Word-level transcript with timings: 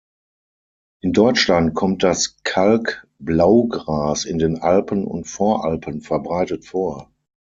In 1.03 1.13
Deutschland 1.13 1.75
kommt 1.75 2.01
das 2.01 2.41
Kalk-Blaugras 2.41 4.25
in 4.25 4.39
den 4.39 4.57
Alpen 4.59 5.05
und 5.05 5.25
Voralpen 5.25 6.01
verbreitet 6.01 6.65
vor. 6.65 7.11